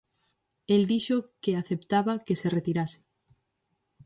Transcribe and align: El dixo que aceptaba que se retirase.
El 0.75 0.81
dixo 0.91 1.17
que 1.43 1.53
aceptaba 1.55 2.19
que 2.25 2.35
se 2.41 2.49
retirase. 2.57 2.99